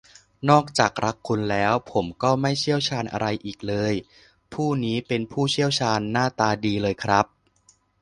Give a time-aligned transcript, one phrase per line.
[0.49, 3.93] นอกจากรักคุณแล้ว ผมก็ไม่เชี่ยวชาญอะไรอีกเลย
[4.53, 7.25] ผู้นี้เป็นผู้เชี่ยวชาญหน้าตาดีเลยครับ